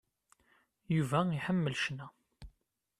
[0.95, 2.07] Yuba iḥemmel cna.